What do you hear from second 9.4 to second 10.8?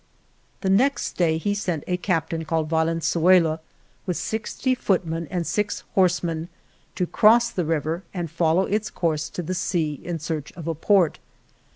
the sea in search of a